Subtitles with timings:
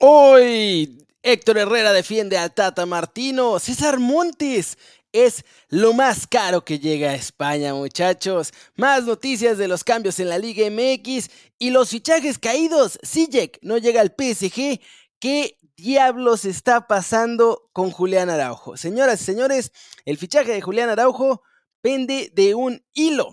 [0.00, 3.58] Hoy Héctor Herrera defiende a Tata Martino.
[3.58, 4.78] César Montes
[5.10, 8.52] es lo más caro que llega a España, muchachos.
[8.76, 13.00] Más noticias de los cambios en la Liga MX y los fichajes caídos.
[13.02, 14.80] Sijek no llega al PSG.
[15.18, 18.76] ¿Qué diablos está pasando con Julián Araujo?
[18.76, 19.72] Señoras y señores,
[20.04, 21.42] el fichaje de Julián Araujo
[21.80, 23.32] pende de un hilo.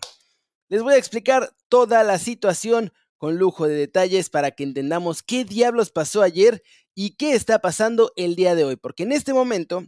[0.69, 5.45] Les voy a explicar toda la situación con lujo de detalles para que entendamos qué
[5.45, 6.63] diablos pasó ayer
[6.93, 9.85] y qué está pasando el día de hoy, porque en este momento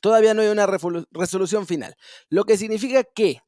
[0.00, 1.96] todavía no hay una resolución final,
[2.28, 3.40] lo que significa que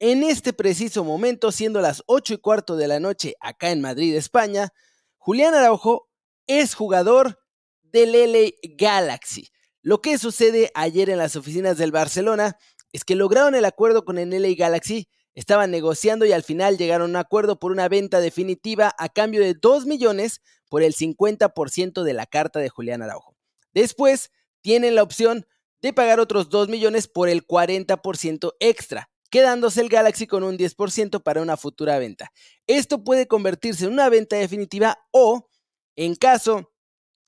[0.00, 4.14] en este preciso momento, siendo las 8 y cuarto de la noche acá en Madrid,
[4.14, 4.70] España,
[5.18, 6.10] Julián Araujo
[6.46, 7.38] es jugador
[7.80, 9.48] del LA Galaxy.
[9.80, 12.58] Lo que sucede ayer en las oficinas del Barcelona
[12.92, 17.06] es que lograron el acuerdo con el LA Galaxy Estaban negociando y al final llegaron
[17.06, 22.02] a un acuerdo por una venta definitiva a cambio de 2 millones por el 50%
[22.02, 23.36] de la carta de Julián Araujo.
[23.72, 24.30] Después
[24.60, 25.46] tienen la opción
[25.82, 31.22] de pagar otros 2 millones por el 40% extra, quedándose el Galaxy con un 10%
[31.22, 32.32] para una futura venta.
[32.66, 35.50] Esto puede convertirse en una venta definitiva o,
[35.96, 36.72] en caso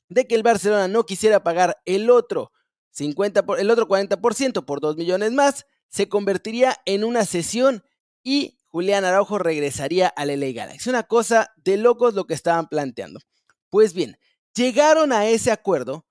[0.08, 2.52] de que el Barcelona no quisiera pagar el otro
[2.96, 7.84] 50 el otro 40% por 2 millones más, se convertiría en una sesión
[8.26, 10.90] y Julián Araujo regresaría al LA Galaxy.
[10.90, 13.20] Una cosa de locos lo que estaban planteando.
[13.70, 14.18] Pues bien,
[14.52, 16.04] llegaron a ese acuerdo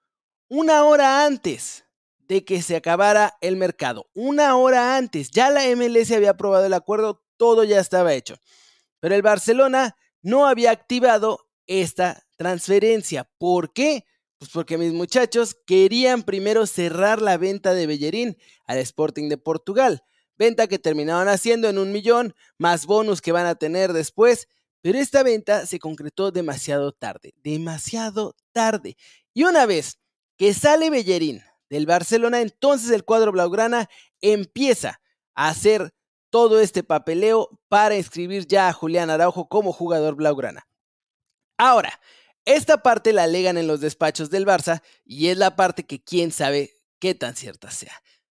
[0.48, 1.84] una hora antes
[2.20, 4.08] de que se acabara el mercado.
[4.14, 5.30] Una hora antes.
[5.30, 8.38] Ya la MLS había aprobado el acuerdo, todo ya estaba hecho.
[9.02, 13.30] Pero el Barcelona no había activado esta transferencia.
[13.38, 14.06] ¿Por qué?
[14.38, 20.06] Pues porque mis muchachos querían primero cerrar la venta de Bellerín al Sporting de Portugal.
[20.38, 24.48] Venta que terminaron haciendo en un millón, más bonus que van a tener después.
[24.82, 28.98] Pero esta venta se concretó demasiado tarde, demasiado tarde.
[29.34, 30.00] Y una vez
[30.38, 33.90] que sale Bellerín del Barcelona, entonces el cuadro Blaugrana
[34.22, 35.02] empieza
[35.34, 35.94] a hacer
[36.30, 40.68] todo este papeleo para inscribir ya a Julián Araujo como jugador Blaugrana.
[41.58, 42.00] Ahora,
[42.44, 46.32] esta parte la alegan en los despachos del Barça y es la parte que quién
[46.32, 47.94] sabe qué tan cierta sea.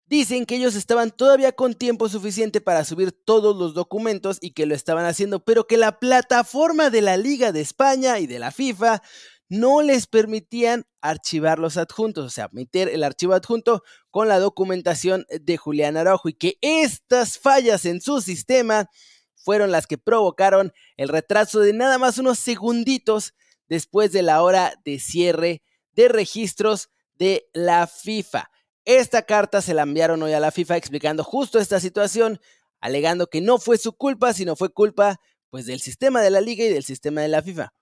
[0.09, 4.65] Dicen que ellos estaban todavía con tiempo suficiente para subir todos los documentos y que
[4.65, 8.51] lo estaban haciendo, pero que la plataforma de la Liga de España y de la
[8.51, 9.03] FIFA
[9.51, 15.27] no les permitían archivar los adjuntos, o sea, meter el archivo adjunto con la documentación
[15.29, 18.89] de Julián Araujo y que estas fallas en su sistema
[19.37, 23.35] fueron las que provocaron el retraso de nada más unos segunditos
[23.69, 28.51] después de la hora de cierre de registros de la FIFA.
[28.89, 32.41] Esta carta se la enviaron hoy a la FIFA explicando justo esta situación,
[32.81, 36.65] alegando que no fue su culpa, sino fue culpa pues del sistema de la liga
[36.65, 37.75] y del sistema de la FIFA.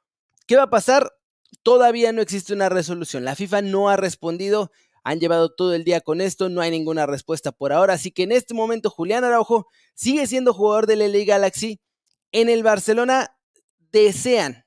[0.49, 1.13] ¿Qué va a pasar?
[1.63, 3.25] Todavía no existe una resolución.
[3.25, 4.73] La FIFA no ha respondido.
[5.05, 7.95] Han llevado todo el día con esto, no hay ninguna respuesta por ahora.
[7.95, 11.81] Así que en este momento Julián Araujo sigue siendo jugador de la LA Galaxy.
[12.33, 13.39] En el Barcelona
[13.93, 14.67] desean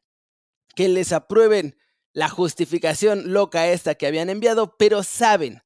[0.73, 1.75] que les aprueben
[2.13, 5.61] la justificación loca esta que habían enviado, pero saben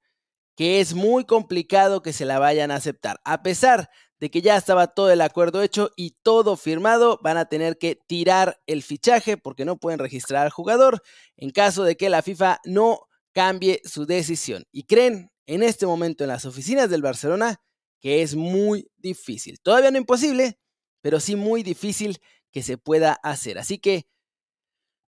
[0.56, 3.20] que es muy complicado que se la vayan a aceptar.
[3.24, 7.46] A pesar de que ya estaba todo el acuerdo hecho y todo firmado, van a
[7.46, 11.02] tener que tirar el fichaje porque no pueden registrar al jugador
[11.36, 14.66] en caso de que la FIFA no cambie su decisión.
[14.72, 17.60] Y creen en este momento en las oficinas del Barcelona
[18.00, 19.60] que es muy difícil.
[19.62, 20.60] Todavía no imposible,
[21.02, 22.20] pero sí muy difícil
[22.52, 23.58] que se pueda hacer.
[23.58, 24.08] Así que,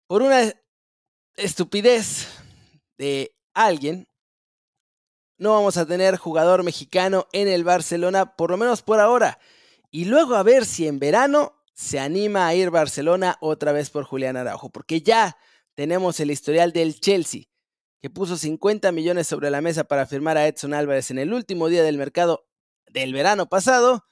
[0.06, 0.52] por una
[1.36, 2.28] estupidez
[2.96, 4.06] de alguien,
[5.38, 9.38] no vamos a tener jugador mexicano en el Barcelona, por lo menos por ahora.
[9.90, 14.04] Y luego a ver si en verano se anima a ir Barcelona otra vez por
[14.04, 15.36] Julián Araujo, porque ya
[15.74, 17.42] tenemos el historial del Chelsea,
[18.00, 21.68] que puso 50 millones sobre la mesa para firmar a Edson Álvarez en el último
[21.68, 22.46] día del mercado
[22.86, 24.04] del verano pasado,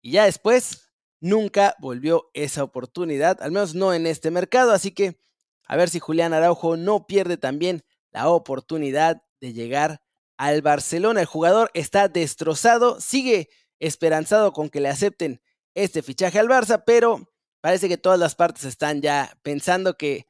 [0.00, 5.20] y ya después nunca volvió esa oportunidad, al menos no en este mercado, así que
[5.66, 10.02] a ver si Julián Araujo no pierde también la oportunidad de llegar
[10.40, 11.20] al Barcelona.
[11.20, 15.42] El jugador está destrozado, sigue esperanzado con que le acepten
[15.74, 20.24] este fichaje al Barça, pero parece que todas las partes están ya pensando que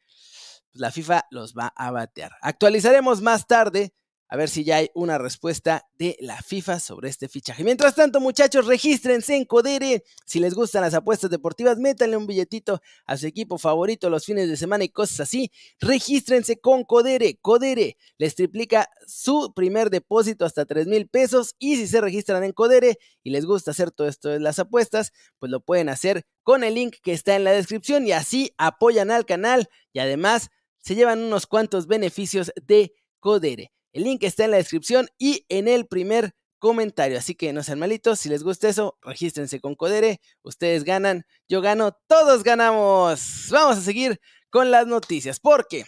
[0.73, 2.33] la FIFA los va a batear.
[2.43, 3.95] Actualizaremos más tarde
[4.31, 7.65] a ver si ya hay una respuesta de la FIFA sobre este fichaje.
[7.65, 10.05] Mientras tanto, muchachos, regístrense en Codere.
[10.25, 14.49] Si les gustan las apuestas deportivas, métanle un billetito a su equipo favorito los fines
[14.49, 15.51] de semana y cosas así.
[15.81, 17.39] Regístrense con Codere.
[17.41, 21.57] Codere les triplica su primer depósito hasta 3 mil pesos.
[21.59, 25.13] Y si se registran en Codere y les gusta hacer todo esto de las apuestas,
[25.41, 29.11] pues lo pueden hacer con el link que está en la descripción y así apoyan
[29.11, 33.73] al canal y además se llevan unos cuantos beneficios de Codere.
[33.93, 37.19] El link está en la descripción y en el primer comentario.
[37.19, 40.21] Así que no sean malitos, si les gusta eso, regístrense con Codere.
[40.43, 43.49] Ustedes ganan, yo gano, todos ganamos.
[43.51, 44.21] Vamos a seguir
[44.51, 45.85] con las noticias porque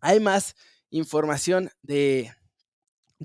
[0.00, 0.54] hay más
[0.90, 2.32] información de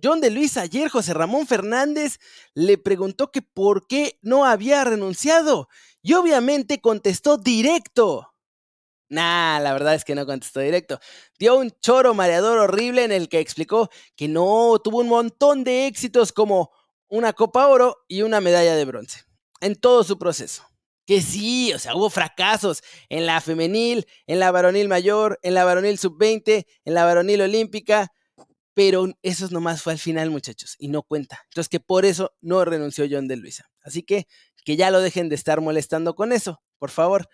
[0.01, 2.19] John de Luis ayer, José Ramón Fernández
[2.53, 5.69] le preguntó que por qué no había renunciado
[6.01, 8.34] y obviamente contestó directo.
[9.09, 10.99] Nah, la verdad es que no contestó directo.
[11.37, 15.87] Dio un choro mareador horrible en el que explicó que no tuvo un montón de
[15.87, 16.71] éxitos como
[17.07, 19.23] una Copa Oro y una medalla de bronce
[19.61, 20.63] en todo su proceso.
[21.05, 25.63] Que sí, o sea, hubo fracasos en la femenil, en la varonil mayor, en la
[25.63, 28.11] varonil sub-20, en la varonil olímpica,
[28.73, 31.41] pero eso nomás fue al final, muchachos, y no cuenta.
[31.45, 33.69] Entonces que por eso no renunció John de Luisa.
[33.81, 34.27] Así que
[34.65, 37.29] que ya lo dejen de estar molestando con eso, por favor.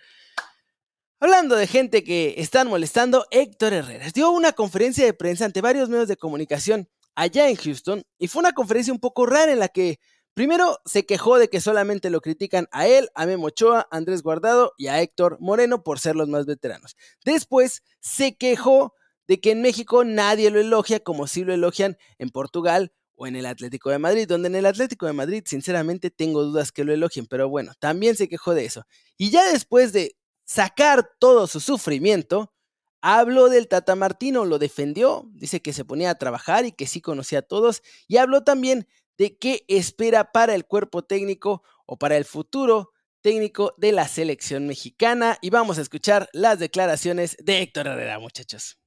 [1.23, 5.87] Hablando de gente que están molestando, Héctor Herrera dio una conferencia de prensa ante varios
[5.87, 9.67] medios de comunicación allá en Houston y fue una conferencia un poco rara en la
[9.67, 9.99] que
[10.33, 14.23] primero se quejó de que solamente lo critican a él, a Memo Ochoa, a Andrés
[14.23, 16.95] Guardado y a Héctor Moreno por ser los más veteranos.
[17.23, 18.95] Después se quejó
[19.27, 23.35] de que en México nadie lo elogia como si lo elogian en Portugal o en
[23.35, 26.91] el Atlético de Madrid, donde en el Atlético de Madrid sinceramente tengo dudas que lo
[26.91, 28.87] elogien, pero bueno, también se quejó de eso.
[29.19, 30.15] Y ya después de
[30.45, 32.53] sacar todo su sufrimiento,
[33.01, 37.01] habló del Tata Martino, lo defendió, dice que se ponía a trabajar y que sí
[37.01, 42.17] conocía a todos, y habló también de qué espera para el cuerpo técnico o para
[42.17, 42.91] el futuro
[43.21, 45.37] técnico de la selección mexicana.
[45.41, 48.79] Y vamos a escuchar las declaraciones de Héctor Herrera, muchachos.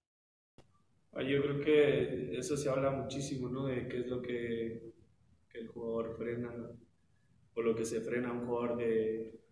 [1.12, 3.66] Yo creo que eso se habla muchísimo, ¿no?
[3.66, 4.92] De qué es lo que,
[5.54, 6.52] el jugador frena
[7.54, 9.43] o lo que se frena a un jugador de,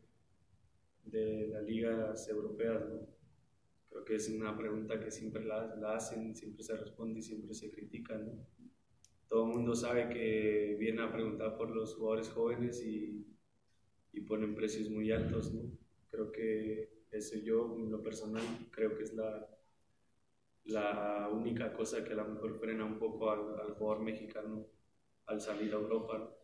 [1.04, 3.06] de las ligas europeas, ¿no?
[3.90, 7.54] Creo que es una pregunta que siempre la, la, hacen, siempre se responde y siempre
[7.54, 8.32] se critica, ¿no?
[9.28, 13.26] Todo el mundo sabe que viene a preguntar por los jugadores jóvenes y,
[14.12, 15.62] y ponen precios muy altos, ¿no?
[16.10, 19.48] Creo que eso yo, en lo personal, creo que es la,
[20.64, 24.66] la única cosa que a lo mejor frena un poco al, jugador mexicano
[25.26, 26.34] al salir a Europa.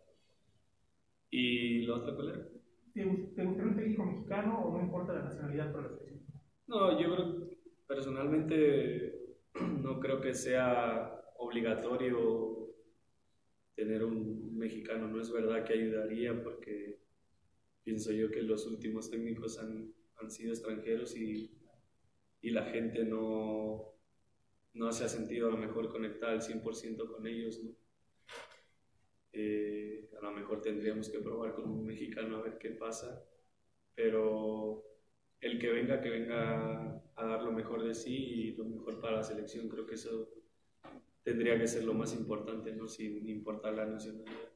[1.30, 2.57] ¿Y lo otro cuál era?
[2.98, 6.26] ¿Te, gustaría un técnico mexicano o no importa la nacionalidad para la selección?
[6.66, 7.50] No, yo creo,
[7.86, 9.36] personalmente,
[9.82, 12.74] no creo que sea obligatorio
[13.76, 15.06] tener un mexicano.
[15.06, 16.98] No es verdad que ayudaría porque
[17.84, 21.56] pienso yo que los últimos técnicos han, han sido extranjeros y,
[22.40, 23.94] y la gente no,
[24.74, 27.60] no se ha sentido a lo mejor conectada al 100% con ellos.
[29.32, 33.24] Eh, a lo mejor tendríamos que probar con un mexicano a ver qué pasa,
[33.94, 34.84] pero
[35.40, 39.16] el que venga, que venga a dar lo mejor de sí y lo mejor para
[39.16, 40.28] la selección, creo que eso
[41.22, 42.88] tendría que ser lo más importante, ¿no?
[42.88, 44.48] Sin importar la nacionalidad.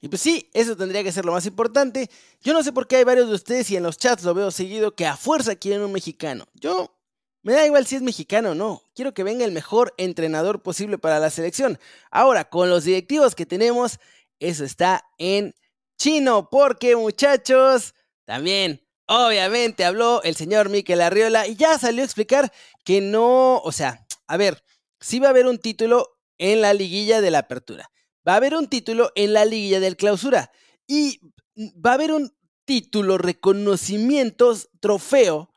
[0.00, 2.10] Y pues sí, eso tendría que ser lo más importante.
[2.42, 4.50] Yo no sé por qué hay varios de ustedes y en los chats lo veo
[4.50, 6.46] seguido que a fuerza quieren un mexicano.
[6.54, 6.93] Yo
[7.44, 8.82] me da igual si es mexicano o no.
[8.94, 11.78] Quiero que venga el mejor entrenador posible para la selección.
[12.10, 14.00] Ahora, con los directivos que tenemos,
[14.40, 15.54] eso está en
[15.98, 16.48] chino.
[16.48, 17.94] Porque, muchachos,
[18.24, 22.50] también, obviamente, habló el señor Miquel Arriola y ya salió a explicar
[22.82, 23.58] que no.
[23.58, 24.64] O sea, a ver,
[24.98, 27.90] sí va a haber un título en la liguilla de la apertura.
[28.26, 30.50] Va a haber un título en la liguilla del clausura.
[30.86, 31.20] Y
[31.58, 32.34] va a haber un
[32.64, 35.50] título, reconocimientos, trofeo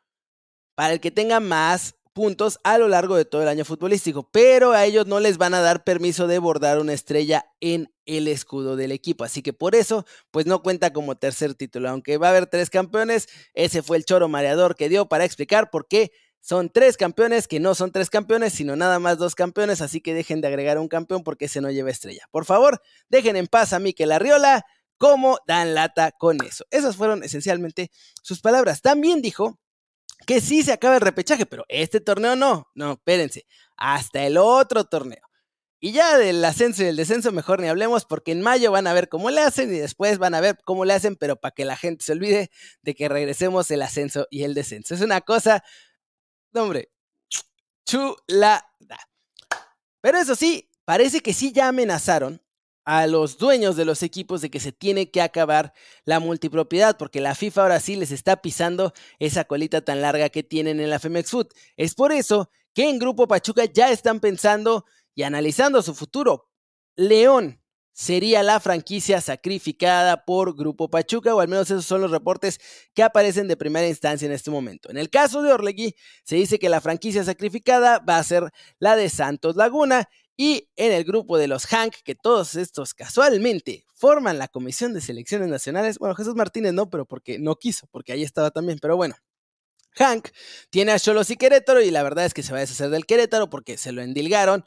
[0.78, 4.74] para el que tenga más puntos a lo largo de todo el año futbolístico, pero
[4.74, 8.76] a ellos no les van a dar permiso de bordar una estrella en el escudo
[8.76, 12.30] del equipo, así que por eso pues no cuenta como tercer título, aunque va a
[12.30, 16.70] haber tres campeones, ese fue el choro mareador que dio para explicar por qué son
[16.70, 20.42] tres campeones que no son tres campeones, sino nada más dos campeones, así que dejen
[20.42, 22.28] de agregar un campeón porque ese no lleva estrella.
[22.30, 24.64] Por favor, dejen en paz a Mikel Arriola,
[25.00, 26.66] como dan lata con eso.
[26.70, 27.90] Esas fueron esencialmente
[28.22, 28.82] sus palabras.
[28.82, 29.60] También dijo
[30.26, 32.68] que sí se acaba el repechaje, pero este torneo no.
[32.76, 33.46] No, espérense.
[33.76, 35.22] Hasta el otro torneo.
[35.80, 38.94] Y ya del ascenso y del descenso mejor ni hablemos porque en mayo van a
[38.94, 41.66] ver cómo le hacen y después van a ver cómo le hacen, pero para que
[41.66, 42.50] la gente se olvide
[42.82, 44.96] de que regresemos el ascenso y el descenso.
[44.96, 45.64] Es una cosa,
[46.56, 46.90] hombre,
[47.86, 48.66] chulada.
[50.02, 52.42] Pero eso sí, parece que sí ya amenazaron
[52.88, 55.74] a los dueños de los equipos de que se tiene que acabar
[56.06, 60.42] la multipropiedad, porque la FIFA ahora sí les está pisando esa colita tan larga que
[60.42, 61.48] tienen en la Femex Food.
[61.76, 66.50] Es por eso que en Grupo Pachuca ya están pensando y analizando su futuro.
[66.96, 72.58] León, sería la franquicia sacrificada por Grupo Pachuca, o al menos esos son los reportes
[72.94, 74.90] que aparecen de primera instancia en este momento.
[74.90, 78.96] En el caso de Orlegui, se dice que la franquicia sacrificada va a ser la
[78.96, 84.38] de Santos Laguna, y en el grupo de los Hank, que todos estos casualmente forman
[84.38, 88.24] la Comisión de Selecciones Nacionales, bueno, Jesús Martínez no, pero porque no quiso, porque ahí
[88.24, 89.16] estaba también, pero bueno.
[89.96, 90.30] Hank
[90.70, 93.08] tiene a Cholos y Querétaro y la verdad es que se va a deshacer del
[93.08, 94.64] Querétaro porque se lo endilgaron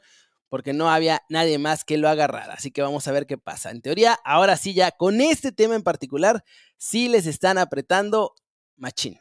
[0.51, 2.55] porque no había nadie más que lo agarrara.
[2.55, 3.71] Así que vamos a ver qué pasa.
[3.71, 6.43] En teoría, ahora sí ya con este tema en particular,
[6.75, 8.35] sí les están apretando
[8.75, 9.17] machín.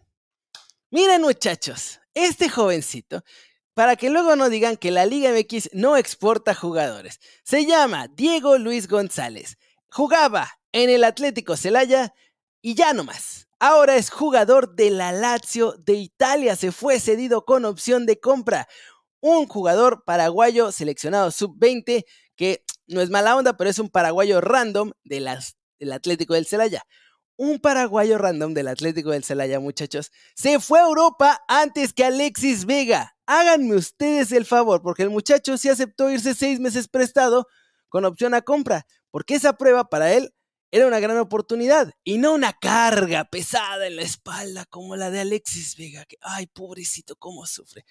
[0.91, 3.23] Miren muchachos, este jovencito,
[3.81, 8.59] para que luego no digan que la Liga MX no exporta jugadores, se llama Diego
[8.59, 9.57] Luis González.
[9.89, 12.13] Jugaba en el Atlético Celaya
[12.61, 13.49] y ya no más.
[13.59, 18.69] Ahora es jugador de la Lazio de Italia, se fue cedido con opción de compra
[19.21, 22.05] un jugador paraguayo seleccionado sub-20
[22.37, 26.45] que no es mala onda, pero es un paraguayo random de las, del Atlético del
[26.45, 26.83] Celaya.
[27.39, 32.67] Un paraguayo random del Atlético del Celaya, muchachos, se fue a Europa antes que Alexis
[32.67, 33.17] Vega.
[33.33, 37.47] Háganme ustedes el favor, porque el muchacho sí aceptó irse seis meses prestado
[37.89, 40.35] con opción a compra, porque esa prueba para él
[40.73, 45.21] era una gran oportunidad y no una carga pesada en la espalda como la de
[45.21, 47.85] Alexis Vega, que, ay, pobrecito, cómo sufre.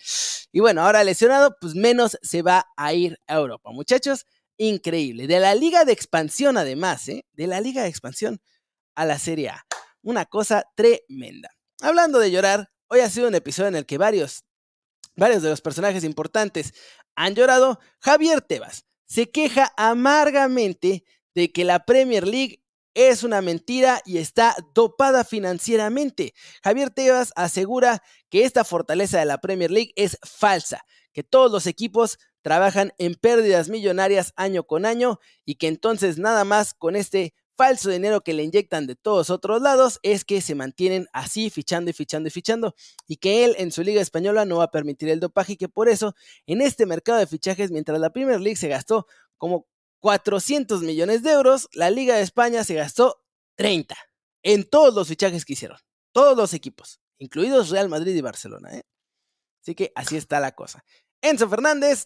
[0.51, 3.71] Y bueno, ahora lesionado, pues menos se va a ir a Europa.
[3.71, 4.25] Muchachos,
[4.57, 5.25] increíble.
[5.25, 7.25] De la liga de expansión, además, ¿eh?
[7.31, 8.41] De la liga de expansión
[8.93, 9.65] a la Serie A.
[10.01, 11.49] Una cosa tremenda.
[11.79, 14.43] Hablando de llorar, hoy ha sido un episodio en el que varios,
[15.19, 16.73] varios de los personajes importantes
[17.15, 17.79] han llorado.
[17.99, 21.03] Javier Tebas se queja amargamente
[21.35, 26.33] de que la Premier League es una mentira y está dopada financieramente.
[26.63, 30.83] Javier Tebas asegura que esta fortaleza de la Premier League es falsa,
[31.13, 36.45] que todos los equipos trabajan en pérdidas millonarias año con año y que entonces nada
[36.45, 40.55] más con este falso dinero que le inyectan de todos otros lados es que se
[40.55, 42.73] mantienen así fichando y fichando y fichando
[43.05, 45.67] y que él en su liga española no va a permitir el dopaje y que
[45.67, 49.67] por eso en este mercado de fichajes mientras la Premier League se gastó como
[49.99, 53.21] 400 millones de euros, la Liga de España se gastó
[53.55, 53.93] 30
[54.41, 55.79] en todos los fichajes que hicieron,
[56.13, 58.73] todos los equipos, incluidos Real Madrid y Barcelona.
[58.73, 58.83] ¿eh?
[59.61, 60.85] Así que así está la cosa.
[61.21, 62.05] Enzo Fernández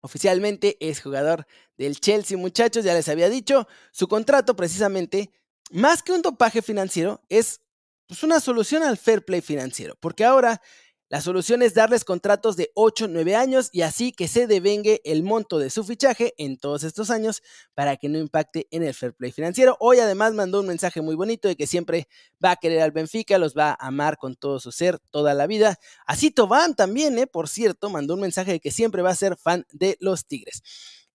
[0.00, 5.30] oficialmente es jugador del Chelsea, muchachos, ya les había dicho, su contrato precisamente,
[5.70, 7.60] más que un dopaje financiero, es
[8.06, 10.62] pues, una solución al fair play financiero, porque ahora
[11.10, 15.22] la solución es darles contratos de 8, 9 años y así que se devengue el
[15.22, 17.42] monto de su fichaje en todos estos años
[17.74, 19.78] para que no impacte en el fair play financiero.
[19.80, 22.08] Hoy además mandó un mensaje muy bonito de que siempre
[22.44, 25.46] va a querer al Benfica, los va a amar con todo su ser toda la
[25.46, 25.78] vida.
[26.06, 27.26] Así Tobán también, ¿eh?
[27.26, 30.62] por cierto, mandó un mensaje de que siempre va a ser fan de los Tigres.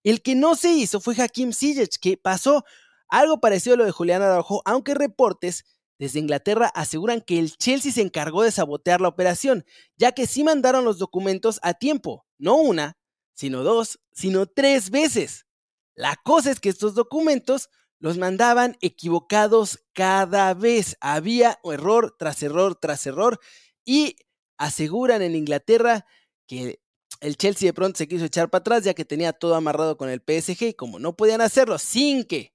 [0.02, 2.64] El que no se hizo fue Hakim Ziyech, que pasó
[3.08, 5.64] algo parecido a lo de Julián Araujo, aunque reportes
[5.98, 9.64] desde Inglaterra aseguran que el Chelsea se encargó de sabotear la operación,
[9.96, 12.96] ya que sí mandaron los documentos a tiempo, no una,
[13.34, 15.46] sino dos, sino tres veces.
[15.94, 20.96] La cosa es que estos documentos los mandaban equivocados cada vez.
[21.00, 23.40] Había error tras error tras error
[23.84, 24.16] y
[24.58, 26.06] aseguran en Inglaterra
[26.46, 26.80] que
[27.20, 30.10] el Chelsea de pronto se quiso echar para atrás ya que tenía todo amarrado con
[30.10, 32.54] el PSG y como no podían hacerlo sin que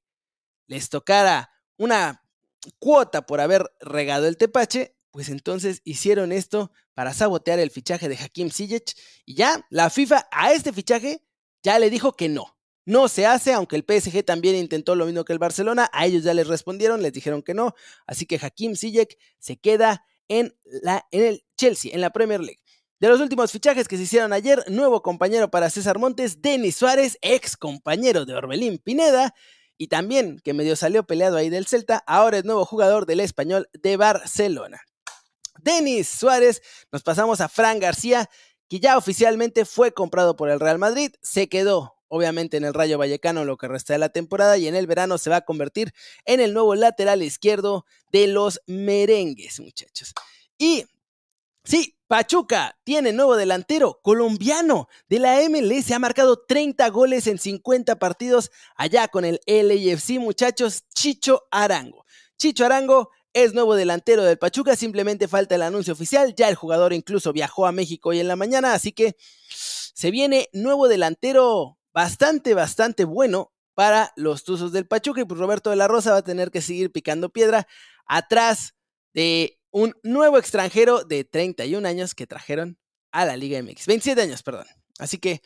[0.68, 2.22] les tocara una
[2.80, 8.18] cuota por haber regado el tepache, pues entonces hicieron esto para sabotear el fichaje de
[8.18, 11.24] Hakim Ziyech y ya la FIFA a este fichaje
[11.64, 12.58] ya le dijo que no.
[12.86, 16.24] No se hace, aunque el PSG también intentó lo mismo que el Barcelona, a ellos
[16.24, 17.76] ya les respondieron, les dijeron que no,
[18.08, 22.62] así que Hakim Ziyech se queda en, la, en el Chelsea, en la Premier League.
[23.00, 27.18] De los últimos fichajes que se hicieron ayer, nuevo compañero para César Montes, Denis Suárez,
[27.22, 29.34] ex compañero de Orbelín Pineda,
[29.80, 33.70] y también que medio salió peleado ahí del Celta, ahora es nuevo jugador del español
[33.74, 34.82] de Barcelona.
[35.64, 38.30] Denis Suárez, nos pasamos a Fran García,
[38.68, 42.98] que ya oficialmente fue comprado por el Real Madrid, se quedó obviamente en el Rayo
[42.98, 45.94] Vallecano lo que resta de la temporada y en el verano se va a convertir
[46.26, 50.14] en el nuevo lateral izquierdo de los merengues, muchachos.
[50.58, 50.86] Y
[51.64, 55.92] sí, Pachuca tiene nuevo delantero colombiano de la MLS.
[55.92, 60.86] Ha marcado 30 goles en 50 partidos allá con el LAFC, muchachos.
[60.96, 62.06] Chicho Arango.
[62.36, 64.76] Chicho Arango es nuevo delantero del Pachuca.
[64.76, 66.34] Simplemente falta el anuncio oficial.
[66.36, 68.74] Ya el jugador incluso viajó a México hoy en la mañana.
[68.74, 69.16] Así que
[69.50, 75.22] se viene nuevo delantero bastante, bastante bueno para los Tuzos del Pachuca.
[75.22, 77.68] Y pues Roberto de la Rosa va a tener que seguir picando piedra
[78.08, 78.74] atrás
[79.14, 82.78] de un nuevo extranjero de 31 años que trajeron
[83.12, 83.88] a la Liga MX.
[83.88, 84.68] 27 años, perdón.
[85.00, 85.42] Así que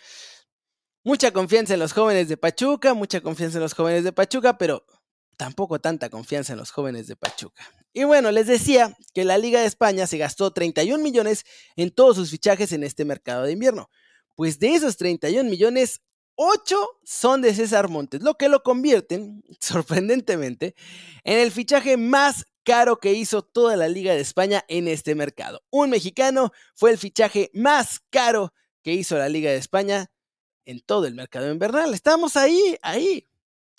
[1.06, 4.86] Mucha confianza en los jóvenes de Pachuca, mucha confianza en los jóvenes de Pachuca, pero
[5.36, 7.62] tampoco tanta confianza en los jóvenes de Pachuca.
[7.92, 11.44] Y bueno, les decía que la Liga de España se gastó 31 millones
[11.76, 13.90] en todos sus fichajes en este mercado de invierno.
[14.36, 16.00] Pues de esos 31 millones,
[16.36, 20.74] 8 son de César Montes, lo que lo convierten, sorprendentemente,
[21.26, 25.64] en el fichaje más caro que hizo toda la Liga de España en este mercado.
[25.70, 30.12] Un mexicano fue el fichaje más caro que hizo la Liga de España
[30.66, 31.94] en todo el mercado invernal.
[31.94, 33.28] Estamos ahí, ahí.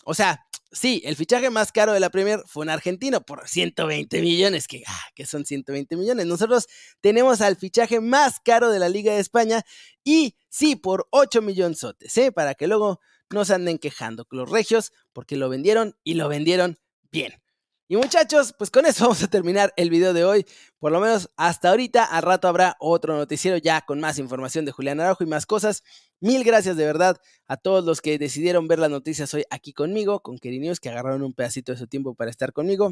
[0.04, 4.20] O sea, sí, el fichaje más caro de la Premier fue un argentino por 120
[4.20, 6.26] millones, que, ah, que son 120 millones.
[6.26, 6.66] Nosotros
[7.00, 9.62] tenemos al fichaje más caro de la Liga de España
[10.02, 11.84] y sí, por 8 millones,
[12.16, 12.32] ¿eh?
[12.32, 13.00] para que luego
[13.30, 16.78] no se anden quejando los regios, porque lo vendieron y lo vendieron
[17.10, 17.43] bien.
[17.86, 20.46] Y muchachos, pues con eso vamos a terminar el video de hoy.
[20.78, 24.72] Por lo menos hasta ahorita, al rato habrá otro noticiero ya con más información de
[24.72, 25.82] Julián Araujo y más cosas.
[26.20, 30.20] Mil gracias de verdad a todos los que decidieron ver las noticias hoy aquí conmigo,
[30.20, 32.90] con Keri News, que agarraron un pedacito de su tiempo para estar conmigo.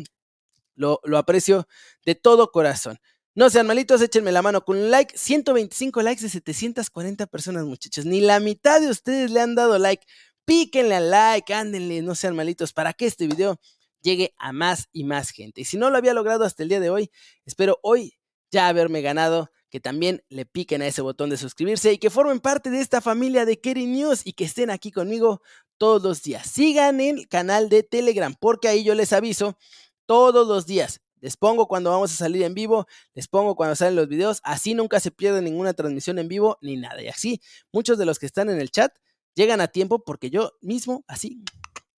[0.74, 1.66] Lo, lo aprecio
[2.04, 2.98] de todo corazón.
[3.34, 5.16] No sean malitos, échenme la mano con un like.
[5.16, 8.04] 125 likes de 740 personas, muchachos.
[8.04, 10.04] Ni la mitad de ustedes le han dado like.
[10.44, 13.58] Píquenle al like, ándenle, no sean malitos, para que este video
[14.02, 15.62] llegue a más y más gente.
[15.62, 17.10] Y si no lo había logrado hasta el día de hoy,
[17.46, 18.18] espero hoy
[18.50, 22.40] ya haberme ganado que también le piquen a ese botón de suscribirse y que formen
[22.40, 25.40] parte de esta familia de Kerry News y que estén aquí conmigo
[25.78, 26.46] todos los días.
[26.46, 29.56] Sigan el canal de Telegram porque ahí yo les aviso
[30.04, 31.00] todos los días.
[31.20, 34.74] Les pongo cuando vamos a salir en vivo, les pongo cuando salen los videos, así
[34.74, 37.00] nunca se pierde ninguna transmisión en vivo ni nada.
[37.00, 37.40] Y así
[37.72, 38.92] muchos de los que están en el chat
[39.34, 41.42] llegan a tiempo porque yo mismo así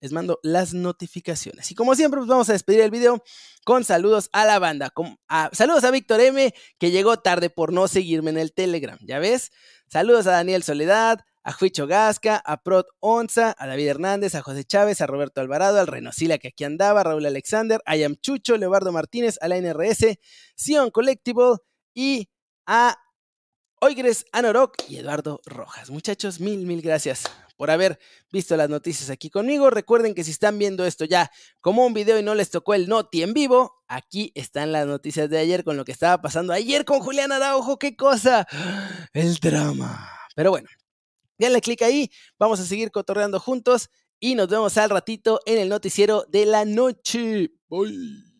[0.04, 1.70] les mando las notificaciones.
[1.70, 3.24] Y como siempre, pues vamos a despedir el video
[3.64, 4.92] con saludos a la banda.
[5.52, 9.50] saludos a Víctor M, que llegó tarde por no seguirme en el Telegram, ¿ya ves?
[9.88, 14.64] Saludos a Daniel Soledad, a Juicho Gasca, a Prot Onza, a David Hernández, a José
[14.64, 18.58] Chávez, a Roberto Alvarado, al Renosila que aquí andaba, a Raúl Alexander, a Yam Chucho,
[18.58, 20.18] Leobardo Martínez, a la NRS,
[20.54, 21.56] Sion Collectible
[21.94, 22.28] y
[22.66, 22.98] a
[23.80, 25.88] Oigres Anorok y Eduardo Rojas.
[25.88, 27.24] Muchachos, mil, mil gracias
[27.56, 27.98] por haber
[28.32, 29.70] visto las noticias aquí conmigo.
[29.70, 32.88] Recuerden que si están viendo esto ya como un video y no les tocó el
[32.88, 36.84] Noti en vivo, aquí están las noticias de ayer con lo que estaba pasando ayer
[36.84, 37.78] con Julián Araujo.
[37.78, 38.46] ¡Qué cosa!
[39.12, 40.10] El drama.
[40.34, 40.68] Pero bueno,
[41.38, 45.68] denle clic ahí, vamos a seguir cotorreando juntos y nos vemos al ratito en el
[45.68, 47.52] noticiero de la noche.
[47.68, 48.33] Bye.